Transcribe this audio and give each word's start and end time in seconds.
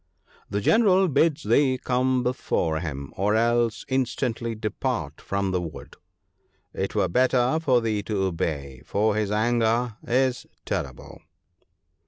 The 0.49 0.61
General 0.61 1.07
bids 1.07 1.43
thee 1.43 1.77
come 1.77 2.23
before 2.23 2.79
him, 2.79 3.13
or 3.15 3.35
else 3.35 3.85
instantly 3.87 4.55
depart 4.55 5.21
from 5.21 5.51
the 5.51 5.61
wood. 5.61 5.95
It 6.73 6.95
were 6.95 7.07
better 7.07 7.59
for 7.59 7.81
thee 7.81 8.01
to 8.01 8.23
obey, 8.23 8.81
for 8.83 9.15
his 9.15 9.29
anger 9.31 9.97
is 10.03 10.47
terrible.' 10.65 11.21